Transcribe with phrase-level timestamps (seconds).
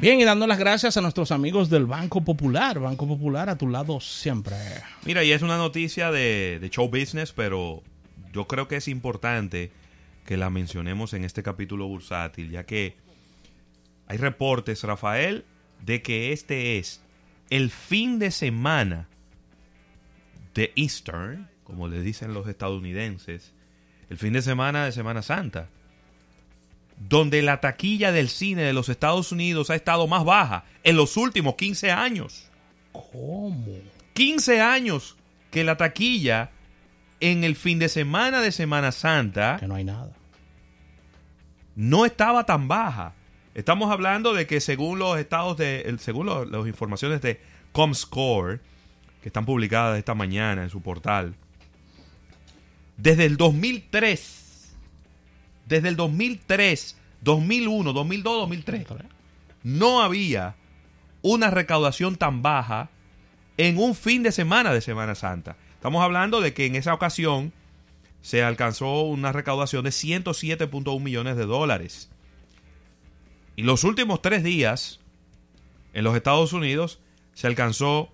[0.00, 2.80] Bien, y dando las gracias a nuestros amigos del Banco Popular.
[2.80, 4.56] Banco Popular a tu lado siempre.
[5.04, 7.82] Mira, y es una noticia de, show business, pero
[8.32, 9.70] yo creo que es importante
[10.24, 12.96] que la mencionemos en este capítulo bursátil, ya que
[14.06, 15.44] hay reportes, Rafael,
[15.84, 17.02] de que este es
[17.50, 19.06] el fin de semana
[20.54, 23.52] de Easter, como le dicen los estadounidenses,
[24.08, 25.68] el fin de semana de Semana Santa
[27.00, 31.16] donde la taquilla del cine de los Estados Unidos ha estado más baja en los
[31.16, 32.48] últimos 15 años.
[32.92, 33.78] ¿Cómo?
[34.12, 35.16] 15 años
[35.50, 36.50] que la taquilla
[37.20, 40.12] en el fin de semana de Semana Santa Que no hay nada.
[41.74, 43.14] no estaba tan baja.
[43.54, 47.40] Estamos hablando de que según los estados de, según las informaciones de
[47.72, 48.60] Comscore,
[49.22, 51.34] que están publicadas esta mañana en su portal,
[52.96, 54.74] desde el 2003,
[55.66, 58.86] desde el 2003, 2001, 2002, 2003,
[59.62, 60.56] no había
[61.22, 62.90] una recaudación tan baja
[63.56, 65.56] en un fin de semana de Semana Santa.
[65.74, 67.52] Estamos hablando de que en esa ocasión
[68.22, 72.10] se alcanzó una recaudación de 107.1 millones de dólares.
[73.56, 75.00] Y los últimos tres días,
[75.92, 77.00] en los Estados Unidos,
[77.34, 78.10] se alcanzó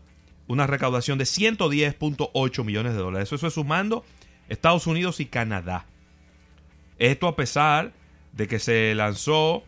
[0.49, 3.33] una recaudación de 110.8 millones de dólares.
[3.33, 4.05] Eso es sumando
[4.49, 5.87] Estados Unidos y Canadá.
[6.99, 7.93] Esto a pesar
[8.37, 9.65] de que se lanzó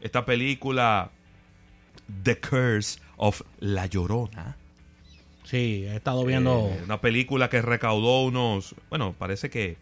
[0.00, 1.10] esta película
[2.22, 4.56] The Curse of La Llorona.
[5.44, 6.70] Sí, he estado viendo.
[6.72, 9.76] Eh, una película que recaudó unos, bueno, parece que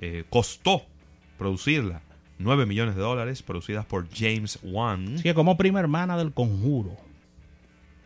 [0.00, 0.82] eh, costó
[1.38, 2.02] producirla
[2.38, 5.18] 9 millones de dólares, producidas por James Wan.
[5.18, 6.96] Sí, como prima hermana del conjuro.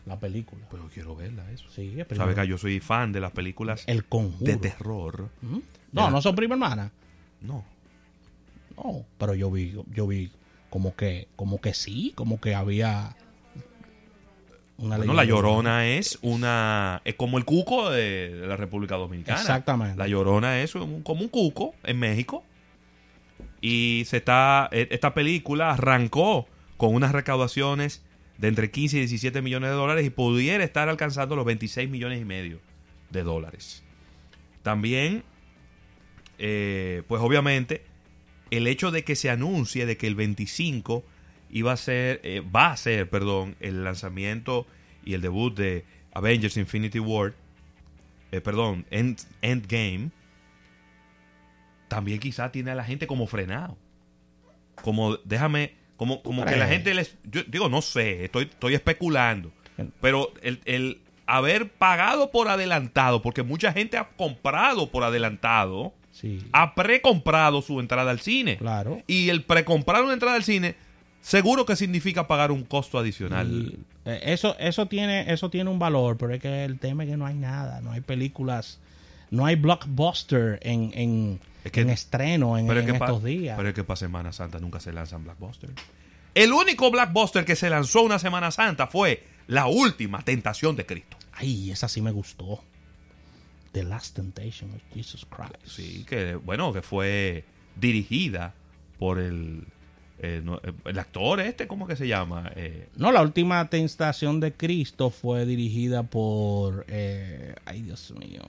[0.06, 0.62] La película.
[0.70, 1.64] Pero quiero verla eso.
[1.70, 4.50] Sí, es Sabes que yo soy fan de las películas El conjuro.
[4.50, 5.28] de terror.
[5.42, 5.58] ¿Mm?
[5.92, 6.90] No, no son prima hermana.
[7.40, 7.64] No.
[8.82, 10.30] No, pero yo vi, yo vi
[10.70, 13.16] como que, como que sí, como que había
[14.78, 19.38] una Bueno, la Llorona es una es como el cuco de, de la República Dominicana.
[19.40, 19.98] Exactamente.
[19.98, 22.44] La Llorona es un- como un cuco en México.
[23.60, 26.48] Y se está e- esta película arrancó
[26.78, 28.02] con unas recaudaciones
[28.38, 32.22] de entre 15 y 17 millones de dólares y pudiera estar alcanzando los 26 millones
[32.22, 32.58] y medio
[33.10, 33.82] de dólares.
[34.62, 35.24] También,
[36.38, 37.82] eh, pues obviamente,
[38.50, 41.05] el hecho de que se anuncie de que el 25
[41.50, 44.66] iba a ser, eh, va a ser, perdón, el lanzamiento
[45.05, 47.34] y el debut de Avengers Infinity War,
[48.33, 50.11] eh, perdón, End, Endgame,
[51.88, 53.77] también quizá tiene a la gente como frenado.
[54.82, 59.53] Como, déjame, como, como que la gente les, yo digo, no sé, estoy, estoy especulando,
[60.00, 66.42] pero el, el haber pagado por adelantado, porque mucha gente ha comprado por adelantado, Sí,
[66.53, 68.56] ha precomprado su entrada al cine.
[68.58, 69.03] claro.
[69.06, 70.75] Y el precomprar una entrada al cine,
[71.22, 73.50] seguro que significa pagar un costo adicional.
[73.50, 77.10] Y, eh, eso, eso tiene, eso tiene un valor, pero es que el tema es
[77.10, 78.78] que no hay nada, no hay películas,
[79.31, 83.56] no hay blockbuster en, en, Es que- en estreno en, pero, es pa- estos días.
[83.56, 85.72] pero es que para Semana Santa nunca se lanzan blockbusters.
[86.34, 91.16] El único blockbuster que se lanzó una Semana Santa fue La Última Tentación de Cristo.
[91.32, 92.62] Ay, esa sí me gustó.
[93.72, 95.54] The Last Temptation of Jesus Christ.
[95.64, 97.44] Sí, que bueno, que fue
[97.76, 98.54] dirigida
[98.98, 99.64] por el,
[100.19, 102.50] eh, no, eh, el actor este, ¿cómo que se llama?
[102.56, 108.42] Eh, No, la última tentación de Cristo fue dirigida por, eh, ay Dios mío,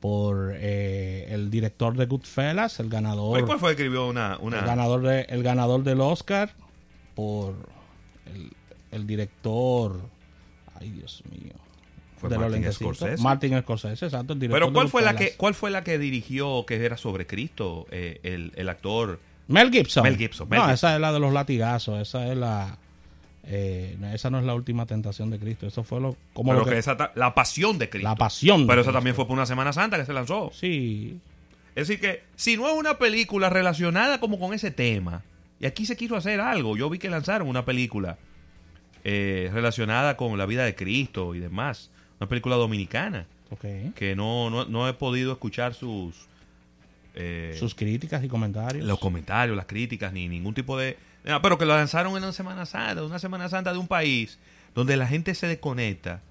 [0.00, 4.38] por eh, el director de Goodfellas, el ganador, ¿Cuál fue que escribió una...
[4.40, 6.54] una el ganador de, el ganador del Oscar,
[7.16, 7.54] por
[8.26, 8.52] el,
[8.92, 10.00] el director,
[10.78, 11.54] ay Dios mío,
[12.18, 12.96] Fue de los Martin lentecitos.
[12.98, 13.22] Scorsese.
[13.22, 15.34] Martin Scorsese, exacto, el director Pero de ¿cuál fue, la que.
[15.36, 17.86] ¿cuál fue la que dirigió que era sobre Cristo?
[17.90, 19.20] eh, el, el actor...
[19.48, 20.02] Mel Gibson.
[20.02, 20.74] Mel Gibson, Mel no, Gibson.
[20.74, 22.76] esa es la de los latigazos, esa es la,
[23.44, 26.64] eh, esa no es la última tentación de Cristo, eso fue lo, como Pero lo
[26.66, 28.06] que, que, esa la pasión de Cristo.
[28.10, 28.66] la pasión.
[28.66, 30.50] Pero esa también fue por una Semana Santa que se lanzó.
[30.52, 31.18] Sí,
[31.74, 35.22] Es decir, que si no es una película relacionada como con ese tema,
[35.60, 38.18] y aquí se quiso hacer algo, yo vi que lanzaron una película
[39.04, 43.94] eh, relacionada con la vida de Cristo y demás, una película dominicana, ok.
[43.94, 46.14] que no, no, no he podido escuchar sus,
[47.14, 48.84] eh, Sus críticas y comentarios.
[48.86, 50.96] los comentarios, las críticas, ni ningún tipo de...
[51.42, 54.38] Pero que lo lanzaron en una Semana Santa, una Semana Santa de un país
[54.74, 56.22] donde la gente se desconecta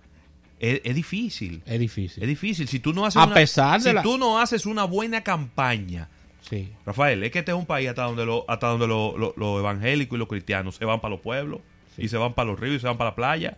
[0.60, 1.62] es, es difícil.
[1.66, 2.24] Es difícil.
[2.24, 2.68] Es difícil.
[2.68, 5.22] Si tú no haces A una, pesar de si la- tú no haces una buena
[5.24, 6.10] campaña,
[6.42, 6.72] Sí.
[6.86, 9.60] Rafael, es que este es un país hasta donde lo- hasta donde lo- lo- los
[9.60, 11.60] evangélicos y los cristianos se van para los pueblos
[11.96, 12.04] Sí.
[12.04, 13.58] y se van para los ríos y se van para la playa.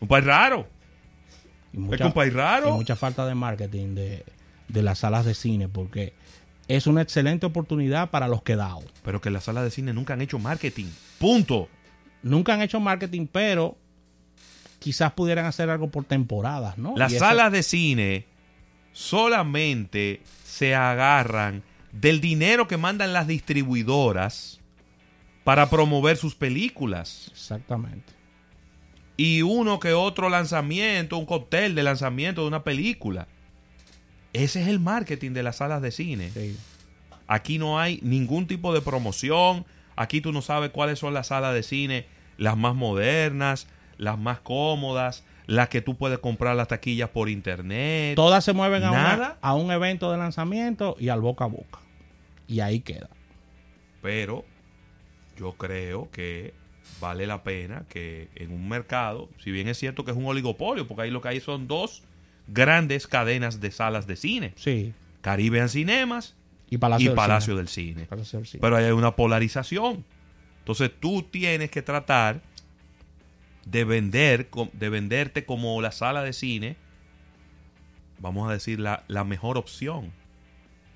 [0.00, 0.68] Un país raro.
[1.76, 2.68] Y es un país raro.
[2.68, 4.24] y mucha falta de marketing de,
[4.68, 6.12] de las salas de cine porque
[6.68, 8.84] es una excelente oportunidad para los quedados.
[9.02, 10.86] Pero que las salas de cine nunca han hecho marketing.
[11.18, 11.68] Punto.
[12.22, 13.76] Nunca han hecho marketing, pero
[14.78, 16.94] quizás pudieran hacer algo por temporadas, ¿no?
[16.96, 18.24] Las eso- salas de cine
[18.92, 21.62] solamente se agarran
[21.92, 24.60] del dinero que mandan las distribuidoras
[25.44, 27.28] para promover sus películas.
[27.32, 28.13] Exactamente.
[29.16, 33.28] Y uno que otro lanzamiento, un cóctel de lanzamiento de una película.
[34.32, 36.30] Ese es el marketing de las salas de cine.
[36.34, 36.56] Sí.
[37.28, 39.64] Aquí no hay ningún tipo de promoción.
[39.96, 42.06] Aquí tú no sabes cuáles son las salas de cine,
[42.36, 48.16] las más modernas, las más cómodas, las que tú puedes comprar las taquillas por internet.
[48.16, 51.78] Todas se mueven a, una- a un evento de lanzamiento y al boca a boca.
[52.48, 53.08] Y ahí queda.
[54.02, 54.44] Pero
[55.38, 56.52] yo creo que
[57.00, 60.86] vale la pena que en un mercado, si bien es cierto que es un oligopolio,
[60.86, 62.02] porque ahí lo que hay son dos
[62.48, 64.92] grandes cadenas de salas de cine, Sí.
[65.22, 66.34] Caribbean Cinemas
[66.68, 67.56] Y Palacio, y del Palacio Cine.
[67.56, 68.06] del Cine.
[68.06, 68.60] Palacio del Cine.
[68.60, 70.04] Pero hay una polarización.
[70.60, 72.40] Entonces tú tienes que tratar
[73.66, 76.76] de vender, de venderte como la sala de cine,
[78.18, 80.12] vamos a decir, la, la mejor opción,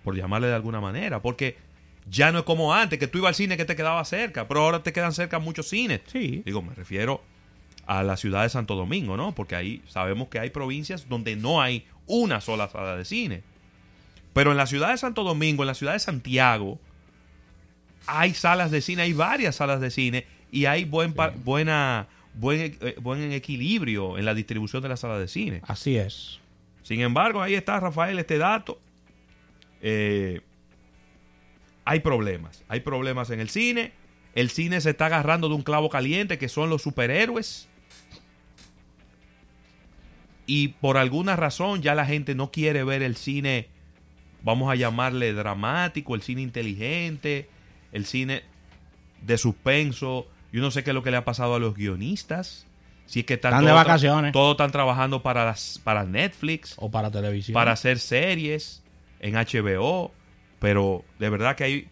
[0.05, 1.57] por llamarle de alguna manera, porque
[2.11, 4.63] ya no es como antes, que tú ibas al cine que te quedaba cerca, pero
[4.63, 6.01] ahora te quedan cerca muchos cines.
[6.07, 6.43] Sí.
[6.45, 7.23] Digo, me refiero
[7.87, 9.35] a la ciudad de Santo Domingo, ¿no?
[9.35, 13.43] Porque ahí sabemos que hay provincias donde no hay una sola sala de cine.
[14.33, 16.79] Pero en la ciudad de Santo Domingo, en la ciudad de Santiago,
[18.07, 21.15] hay salas de cine, hay varias salas de cine y hay buen
[21.45, 25.61] buena buen, eh, buen equilibrio en la distribución de las salas de cine.
[25.67, 26.41] Así es.
[26.83, 28.81] Sin embargo, ahí está, Rafael, este dato.
[29.83, 30.41] Eh,
[31.89, 32.63] hay problemas.
[32.69, 33.93] Hay problemas en el cine.
[34.35, 37.67] El cine se está agarrando de un clavo caliente que son los superhéroes.
[40.45, 43.69] Y por alguna razón ya la gente no quiere ver el cine,
[44.43, 47.49] vamos a llamarle dramático, el cine inteligente,
[47.93, 48.43] el cine
[49.23, 50.27] de suspenso.
[50.53, 52.67] Yo no sé qué es lo que le ha pasado a los guionistas.
[53.07, 54.33] Si es que están, Están de vacaciones.
[54.33, 57.55] Todos están trabajando para, las, para Netflix, O para televisión.
[57.55, 58.83] para hacer series
[59.21, 60.13] en HBO.
[60.59, 61.89] Pero de verdad que hay,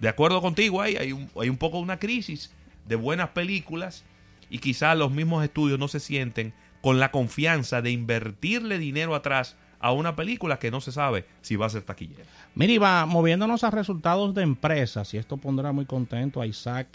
[0.00, 2.52] de acuerdo contigo, hay, hay, un, hay un poco una crisis
[2.86, 4.04] de buenas películas
[4.50, 9.56] y quizás los mismos estudios no se sienten con la confianza de invertirle dinero atrás
[9.78, 12.24] a una película que no se sabe si va a ser taquillera.
[12.54, 16.86] Mira, Iván, moviéndonos a resultados de empresas, y esto pondrá muy contento a Isaac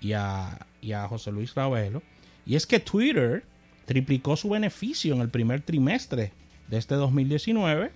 [0.00, 2.02] y a, y a José Luis Ravelo,
[2.44, 3.44] y es que Twitter
[3.84, 6.32] triplicó su beneficio en el primer trimestre
[6.68, 7.92] de este 2019,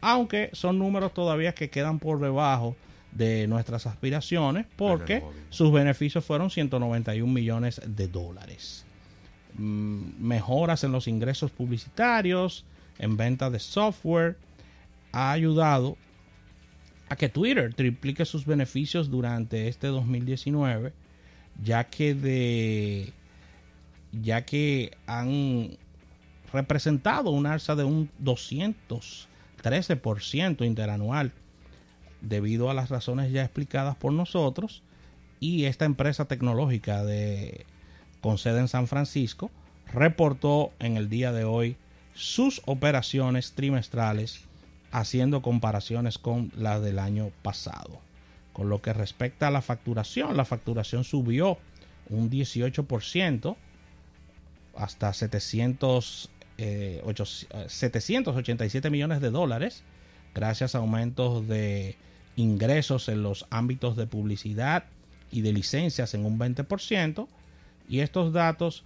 [0.00, 2.76] aunque son números todavía que quedan por debajo
[3.12, 8.84] de nuestras aspiraciones, porque sus beneficios fueron 191 millones de dólares.
[9.54, 12.64] Mm, Mejoras en los ingresos publicitarios,
[12.98, 14.36] en venta de software,
[15.12, 15.96] ha ayudado
[17.08, 20.92] a que Twitter triplique sus beneficios durante este 2019,
[21.62, 23.12] ya que de
[24.12, 25.76] ya que han
[26.52, 28.10] representado un alza de un
[29.62, 31.32] 213% interanual
[32.20, 34.82] debido a las razones ya explicadas por nosotros
[35.38, 37.64] y esta empresa tecnológica de
[38.20, 39.50] con sede en San Francisco
[39.92, 41.76] reportó en el día de hoy
[42.14, 44.44] sus operaciones trimestrales
[44.92, 48.00] haciendo comparaciones con las del año pasado.
[48.52, 51.58] Con lo que respecta a la facturación, la facturación subió
[52.08, 53.56] un 18%
[54.76, 59.82] hasta 700, eh, ocho- eh, 787 millones de dólares
[60.34, 61.96] gracias a aumentos de
[62.36, 64.84] ingresos en los ámbitos de publicidad
[65.32, 67.28] y de licencias en un 20%.
[67.88, 68.84] Y estos datos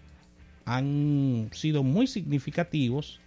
[0.64, 3.20] han sido muy significativos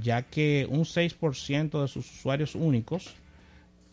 [0.00, 3.14] ya que un 6% de sus usuarios únicos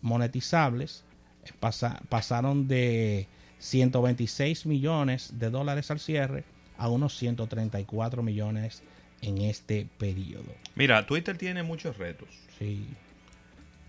[0.02, 1.04] monetizables
[1.44, 3.28] eh, pasa- pasaron de
[3.60, 6.44] 126 millones de dólares al cierre
[6.78, 8.84] a unos 134 millones
[9.22, 10.54] en este periodo.
[10.76, 12.30] Mira, Twitter tiene muchos retos.
[12.60, 12.86] Sí.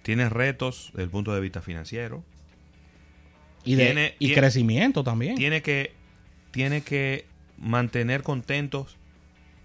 [0.03, 2.25] Tiene retos desde el punto de vista financiero.
[3.65, 5.35] Y, de, Tiene- y tiene- crecimiento también.
[5.37, 5.93] Tiene que,
[6.51, 7.27] tiene que
[7.59, 8.97] mantener contentos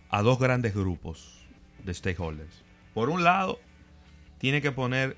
[0.10, 1.40] a dos grandes grupos
[1.86, 2.64] de stakeholders.
[2.94, 3.60] Por un lado,
[4.40, 5.16] tiene que poner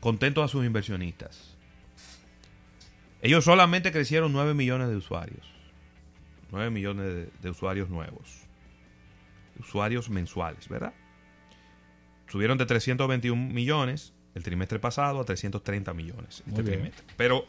[0.00, 1.56] contentos a sus inversionistas.
[3.22, 5.46] Ellos solamente crecieron 9 millones de usuarios.
[6.52, 8.45] 9 millones de, de usuarios nuevos.
[9.58, 10.92] Usuarios mensuales, ¿verdad?
[12.28, 17.04] Subieron de 321 millones el trimestre pasado a 330 millones este trimestre.
[17.16, 17.46] Pero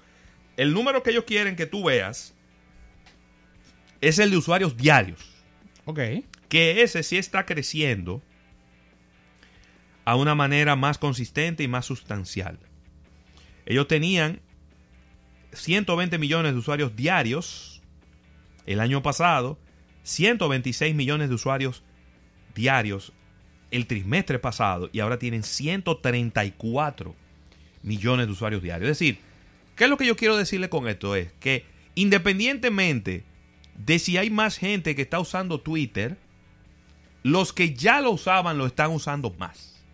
[0.56, 2.34] el número que ellos quieren que tú veas
[4.02, 5.20] es el de usuarios diarios,
[5.86, 6.00] Ok.
[6.50, 8.22] que ese sí está creciendo
[10.06, 12.60] a una manera más consistente y más sustancial.
[13.66, 14.40] Ellos tenían
[15.52, 17.82] 120 millones de usuarios diarios
[18.66, 19.60] el año pasado,
[20.04, 21.84] 126 millones de usuarios
[22.58, 23.14] diarios
[23.72, 27.16] el trimestre pasado y ahora tienen 134
[27.84, 28.90] millones de usuarios diarios.
[28.90, 29.20] Es decir,
[29.76, 31.16] ¿qué es lo que yo quiero decirle con esto?
[31.16, 33.24] Es que independientemente
[33.78, 36.18] de si hay más gente que está usando Twitter,
[37.24, 39.86] los que ya lo usaban lo están usando más.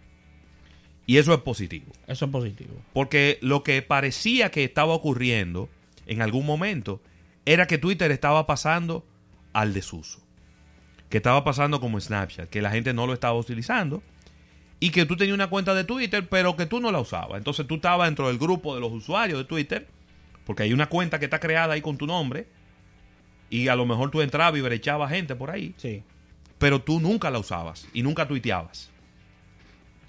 [1.06, 1.92] Y eso es positivo.
[2.08, 2.82] Eso es positivo.
[2.94, 5.70] Porque lo que parecía que estaba ocurriendo
[6.06, 7.02] en algún momento
[7.46, 9.06] era que Twitter estaba pasando
[9.52, 10.23] al desuso.
[11.14, 14.02] Que estaba pasando como Snapchat, que la gente no lo estaba utilizando.
[14.80, 17.38] Y que tú tenías una cuenta de Twitter, pero que tú no la usabas.
[17.38, 19.86] Entonces tú estabas dentro del grupo de los usuarios de Twitter,
[20.44, 22.48] porque hay una cuenta que está creada ahí con tu nombre.
[23.52, 26.02] Y a lo mejor tú entrabas y brechabas gente por ahí Sí.
[26.58, 28.90] pero tú nunca la usabas y nunca tuiteabas.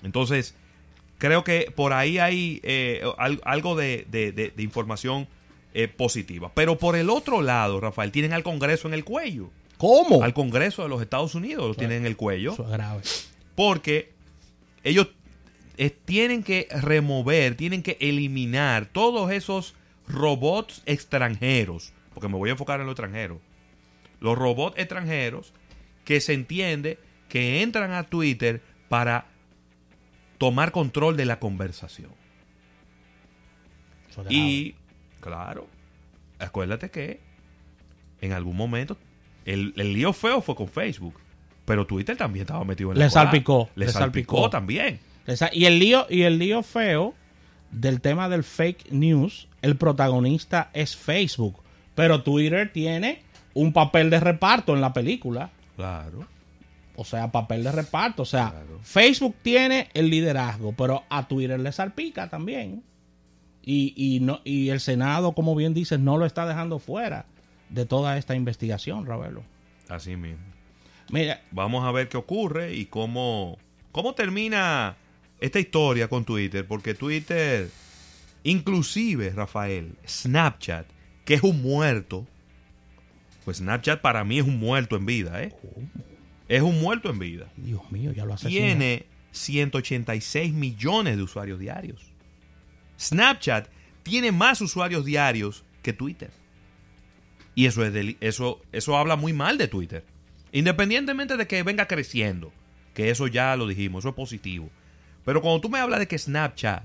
[0.03, 0.55] Entonces,
[1.19, 5.29] creo que por ahí hay eh, al- algo de, de- de- de información
[5.75, 6.51] eh, positiva.
[6.55, 9.51] Pero por el otro lado, Rafael, tienen al Congreso en el cuello.
[9.79, 10.23] ¿Cómo?
[10.23, 12.53] Al Congreso de los Estados Unidos lo tienen en el cuello.
[12.53, 13.03] Eso es grave.
[13.55, 14.13] Porque
[14.83, 15.09] ellos
[15.77, 19.75] eh, tienen que remover, tienen que eliminar todos esos
[20.07, 21.93] robots extranjeros.
[22.13, 23.41] Porque me voy a enfocar en lo extranjero.
[24.21, 25.53] Los robots extranjeros
[26.05, 29.27] que se entiende que entran a Twitter para
[30.39, 32.11] tomar control de la conversación.
[34.11, 34.35] Eso es grave.
[34.35, 34.75] Y,
[35.21, 35.67] claro,
[36.39, 37.21] acuérdate que
[38.21, 38.97] en algún momento
[39.45, 41.15] el, el lío feo fue con Facebook.
[41.65, 44.51] Pero Twitter también estaba metido en la Le salpicó, Le, le salpicó, salpicó.
[44.51, 45.01] también.
[45.53, 47.15] Y el lío, y el lío feo
[47.71, 51.57] del tema del fake news, el protagonista es Facebook.
[51.95, 53.23] Pero Twitter tiene
[53.55, 55.51] un papel de reparto en la película.
[55.77, 56.27] Claro.
[56.97, 58.23] O sea, papel de reparto.
[58.23, 58.81] O sea, Claro.
[58.83, 62.83] Facebook tiene el liderazgo, pero a Twitter le salpica también.
[63.63, 67.25] Y, y, no, y el Senado, como bien dices, no lo está dejando fuera
[67.75, 69.43] de toda esta investigación, Ravelo.
[69.89, 70.45] Así mismo.
[71.11, 73.59] Mira, Vamos a ver qué ocurre y cómo,
[73.93, 74.97] cómo termina
[75.41, 76.67] esta historia con Twitter.
[76.67, 77.69] Porque Twitter,
[78.45, 80.87] inclusive, Rafael, Snapchat,
[81.25, 82.27] que es un muerto.
[83.45, 85.53] Pues Snapchat para mí es un muerto en vida, ¿eh?
[86.49, 87.49] Es un muerto en vida.
[87.57, 92.13] Dios mío, ya lo hace Tiene 186 millones de usuarios diarios.
[92.99, 93.69] Snapchat
[94.03, 96.31] tiene más usuarios diarios que Twitter.
[97.55, 100.05] Y eso, es eso, eso habla muy mal de Twitter.
[100.53, 102.53] Independientemente de que venga creciendo,
[102.95, 104.71] que eso ya lo dijimos, eso es positivo.
[105.25, 106.85] Pero cuando tú me hablas de que Snapchat,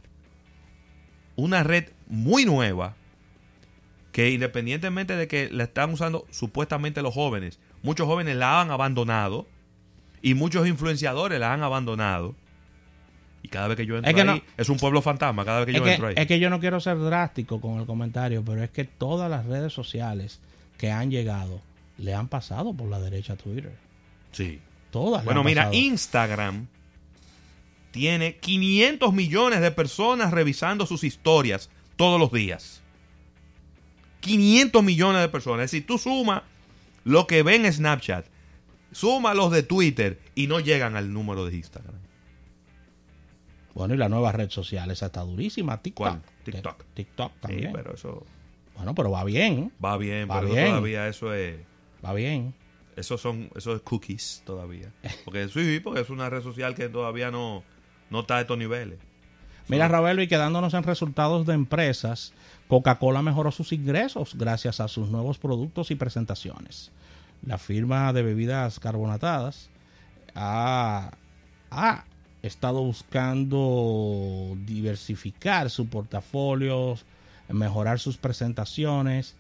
[1.35, 2.95] una red muy nueva,
[4.11, 9.47] que independientemente de que la están usando supuestamente los jóvenes, muchos jóvenes la han abandonado
[10.21, 12.35] y muchos influenciadores la han abandonado.
[13.41, 15.59] Y cada vez que yo entro Es que ahí, no- es un pueblo fantasma cada
[15.59, 16.15] vez que yo que, entro ahí.
[16.17, 19.45] es que yo no quiero ser drástico con el comentario, pero es que todas las
[19.45, 20.41] redes sociales
[20.79, 21.61] que han llegado
[21.99, 23.75] le han pasado por la derecha a Twitter.
[24.31, 24.59] Sí.
[24.89, 25.23] Todas.
[25.25, 25.75] Bueno, mira, pasado.
[25.77, 26.67] Instagram
[27.91, 32.81] tiene 500 millones de personas revisando sus historias todos los días.
[34.21, 35.65] 500 millones de personas.
[35.65, 36.43] Es decir, tú suma
[37.03, 38.25] lo que ven en Snapchat,
[38.91, 41.95] suma los de Twitter y no llegan al número de Instagram.
[43.73, 45.97] Bueno, y la nueva red social, esa está durísima, TikTok.
[46.07, 46.21] ¿Cuál?
[46.43, 46.83] TikTok.
[46.93, 47.71] TikTok Sí, también.
[47.73, 48.25] pero eso
[48.79, 50.67] Bueno, pero va bien, va bien, Va pero bien.
[50.69, 51.57] todavía eso es
[52.03, 52.53] va bien.
[52.95, 54.91] eso son eso es cookies todavía.
[55.25, 57.63] Porque sí, porque es una red social que todavía no
[58.09, 58.97] no está a estos niveles.
[59.67, 62.33] Mira, Ravelo, y quedándonos en resultados de empresas,
[62.67, 66.91] Coca-Cola mejoró sus ingresos gracias a sus nuevos productos y presentaciones.
[67.45, 69.69] La firma de bebidas carbonatadas
[70.33, 71.11] ha,
[71.69, 72.05] ha
[72.41, 76.95] estado buscando diversificar su portafolio,
[77.49, 79.35] mejorar sus presentaciones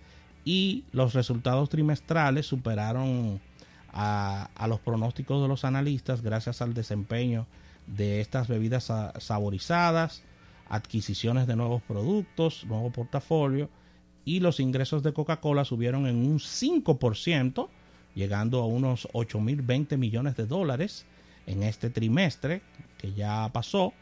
[0.45, 3.39] y los resultados trimestrales superaron
[3.93, 7.45] a, los pronósticos de los analistas gracias al desempeño
[7.87, 10.23] de estas bebidas sa- saborizadas,
[10.69, 13.69] adquisiciones de nuevos productos, nuevo portafolio
[14.25, 17.67] y los ingresos de Coca-Cola subieron en un 5%,
[18.13, 21.05] llegando a unos 8.020 millones de dólares
[21.47, 22.61] en este trimestre
[22.99, 23.93] que ya pasó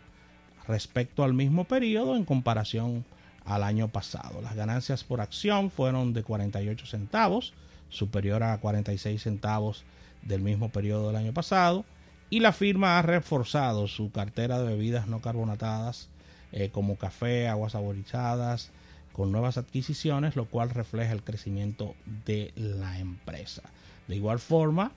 [0.68, 3.06] respecto al mismo periodo en comparación
[3.48, 4.42] al año pasado.
[4.42, 7.54] Las ganancias por acción fueron de 48 centavos,
[7.90, 9.86] superior a 46 centavos
[10.22, 11.86] del mismo periodo del año pasado.
[12.30, 16.10] Y la firma ha reforzado su cartera de bebidas no carbonatadas
[16.52, 18.70] eh, como café, aguas saborizadas,
[19.14, 23.64] con nuevas adquisiciones, lo cual refleja el crecimiento de la empresa.
[24.08, 24.92] De igual forma,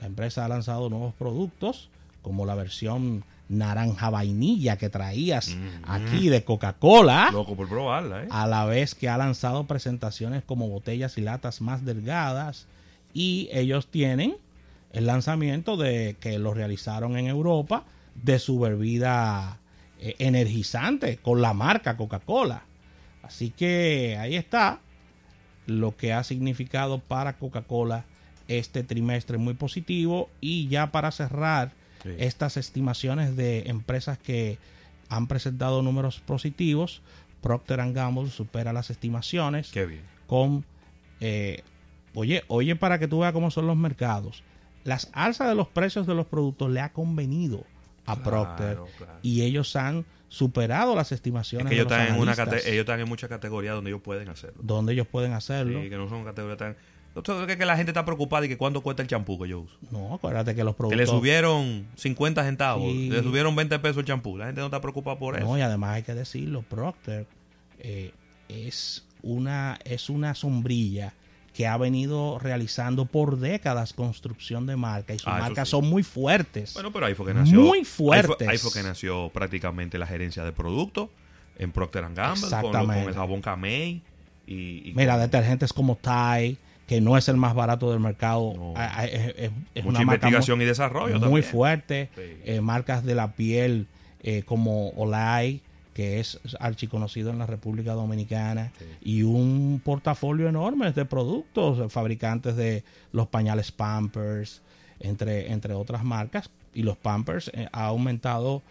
[0.00, 1.88] la empresa ha lanzado nuevos productos
[2.20, 7.30] como la versión naranja vainilla que traías aquí de Coca-Cola.
[7.32, 8.28] Loco por probarla, ¿eh?
[8.30, 12.66] A la vez que ha lanzado presentaciones como botellas y latas más delgadas.
[13.14, 14.36] Y ellos tienen
[14.92, 19.58] el lanzamiento de que lo realizaron en Europa de su bebida
[20.00, 22.62] eh, energizante con la marca Coca-Cola.
[23.22, 24.80] Así que ahí está
[25.66, 28.04] lo que ha significado para Coca-Cola
[28.48, 30.30] este trimestre muy positivo.
[30.40, 32.10] Y ya para cerrar Sí.
[32.18, 34.58] estas estimaciones de empresas que
[35.08, 37.02] han presentado números positivos,
[37.40, 40.00] Procter Gamble supera las estimaciones Qué bien.
[40.26, 40.64] con,
[41.20, 41.62] eh,
[42.14, 44.42] oye, oye para que tú veas cómo son los mercados.
[44.84, 47.64] Las alzas de los precios de los productos le ha convenido
[48.06, 49.12] a Claro, Procter claro.
[49.22, 52.80] y ellos han superado las Es estimaciones que ellos de los están, en una ellos
[52.80, 54.58] están en muchas categorías donde ellos pueden hacerlo.
[54.62, 55.80] donde ellos pueden hacerlo.
[55.82, 56.76] Sí, que no son categorías tan...
[57.14, 59.60] Sé, que, que la gente está preocupada y que cuánto cuesta el champú que yo
[59.60, 59.76] uso.
[59.90, 63.10] No, acuérdate que los Que productos le subieron 50 centavos, Sí.
[63.10, 64.38] le subieron 20 pesos el champú.
[64.38, 65.44] La gente no está preocupada por eso.
[65.46, 67.26] No, y además hay que decirlo, Procter
[67.80, 68.12] eh,
[68.48, 71.12] es una es una sombrilla
[71.54, 75.72] que ha venido realizando por décadas construcción de marca y sus Ah, marcas sí.
[75.72, 76.72] son muy fuertes.
[76.72, 77.60] Bueno, pero ahí fue que nació.
[77.60, 78.48] Muy ahí fue- fuertes.
[78.48, 81.10] Ahí fue, que nació prácticamente la gerencia de producto
[81.58, 84.00] en Procter Gamble, con, con el jabón Camey.
[84.46, 88.52] Y, y Mira, con detergentes como Tide, que no es el más barato del mercado,
[88.56, 88.74] No.
[88.76, 91.14] a- a- es, es- es mucha una investigación muy, y desarrollo.
[91.14, 91.44] muy también.
[91.44, 92.10] fuerte.
[92.14, 92.22] Sí.
[92.44, 93.86] Eh, marcas de la piel
[94.22, 95.62] eh, como Olay,
[95.94, 98.84] que es archiconocido en la República Dominicana, Sí.
[99.02, 104.62] y un portafolio enorme de productos, eh, fabricantes de los pañales Pampers,
[105.00, 106.50] entre, entre otras marcas.
[106.74, 108.62] Y los Pampers eh, ha aumentado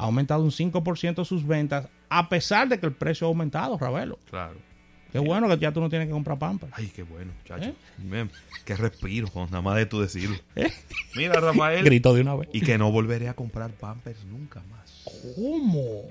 [0.00, 4.16] ha aumentado un 5% sus ventas, a pesar de que el precio ha aumentado, Ravelo.
[4.30, 4.54] Claro.
[5.12, 6.72] Qué bueno que ya tú no tienes que comprar Pampers.
[6.76, 7.70] Ay, qué bueno, chacho.
[8.12, 8.28] ¿Eh?
[8.64, 10.36] Qué respiro, con nada más de tú decirlo.
[11.16, 11.82] Mira, Rafael.
[11.84, 12.48] Grito de una vez.
[12.52, 15.02] y que no volveré a comprar Pampers nunca más.
[15.36, 16.02] ¿Cómo?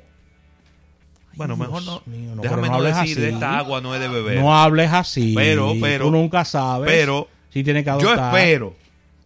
[1.35, 2.01] Bueno, Dios mejor no.
[2.07, 4.39] mío, no, déjame no, decir de esta agua no es de beber.
[4.39, 5.33] No hables así.
[5.35, 6.89] Pero, pero- Tú nunca sabes.
[6.89, 8.35] pero si tienes que Yo adoptar.
[8.35, 8.75] espero,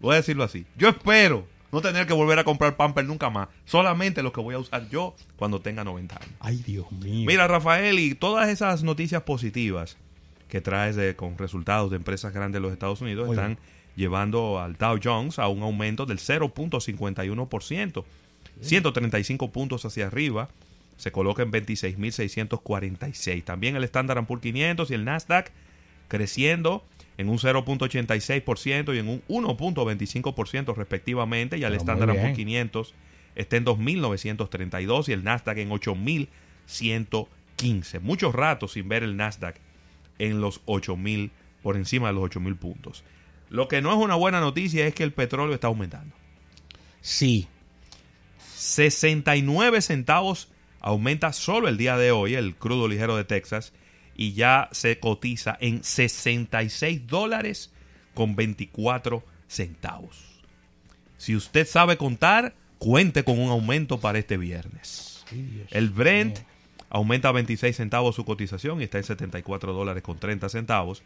[0.02, 3.48] voy a decirlo así, yo espero no tener que volver a comprar Pampers nunca más.
[3.66, 6.36] Solamente lo que voy a usar yo cuando tenga 90 años.
[6.40, 7.26] Ay, Dios mío.
[7.28, 9.98] Mira, Rafael, y todas esas noticias positivas
[10.50, 13.58] que traes de, con resultados de empresas grandes de los Estados Unidos están
[13.96, 18.04] llevando al Dow Jones a un aumento del 0.51%.
[18.62, 20.50] 135 puntos hacia arriba.
[20.98, 23.44] Se coloca en 26.646.
[23.44, 25.52] También el Standard Poor's 500 y el Nasdaq
[26.10, 26.84] creciendo
[27.22, 31.58] en un 0.86% y en un 1.25% respectivamente.
[31.58, 32.24] Y el Pero muy Standard bien.
[32.24, 32.94] Poor's 500
[33.36, 38.02] está en 2.932 y el Nasdaq en 8.115.
[38.02, 39.56] Muchos ratos sin ver el Nasdaq
[40.20, 41.32] en los 8.000,
[41.64, 43.06] por encima de los 8.000 puntos.
[43.50, 46.16] Lo que no es una buena noticia es que el petróleo está aumentando.
[47.02, 47.48] Sí.
[48.56, 53.74] 69 centavos aumenta solo el día de hoy el crudo ligero de Texas
[54.16, 57.72] y ya se cotiza en 66 dólares
[58.14, 60.42] con 24 centavos.
[61.18, 65.24] Si usted sabe contar, cuente con un aumento para este viernes.
[65.70, 66.40] El Brent
[66.90, 71.04] aumenta a 26 centavos su cotización y está en 74 dólares con 30 centavos.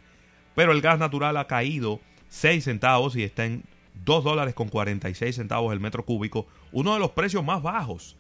[0.56, 3.64] Pero el gas natural ha caído 6 centavos y está en
[4.04, 6.48] 2 dólares con 46 centavos el metro cúbico.
[6.72, 8.16] Uno de los precios más bajos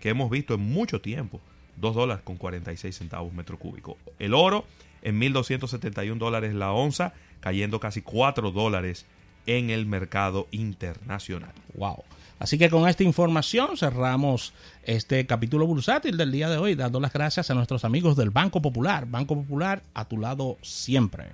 [0.00, 1.40] que hemos visto en mucho tiempo.
[1.80, 3.96] 2 dólares con 46 centavos metro cúbico.
[4.18, 4.64] El oro
[5.02, 9.06] en 1.271 dólares la onza, cayendo casi 4 dólares
[9.46, 11.52] en el mercado internacional.
[11.74, 12.04] Wow.
[12.38, 14.52] Así que con esta información cerramos
[14.84, 18.62] este capítulo bursátil del día de hoy, dando las gracias a nuestros amigos del Banco
[18.62, 19.06] Popular.
[19.06, 21.26] Banco Popular a tu lado siempre.